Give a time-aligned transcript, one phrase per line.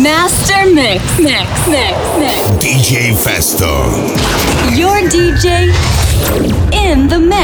[0.00, 1.04] Master Mix.
[1.18, 1.68] Mix.
[1.68, 1.92] Mix.
[2.18, 2.32] Mix.
[2.64, 3.92] DJ Festo.
[4.74, 5.68] Your DJ
[6.72, 7.41] in the mix.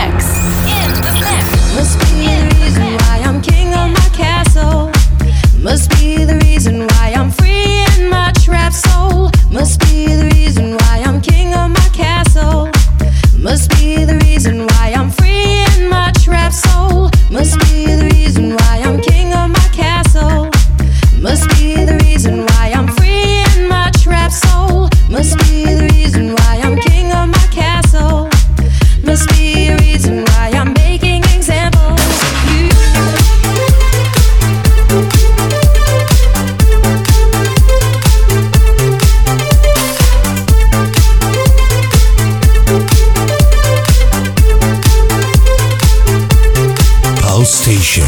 [47.69, 48.08] sensation.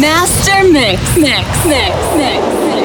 [0.00, 2.36] Master Mix, Mix, Mix, Mix.
[2.64, 2.77] mix.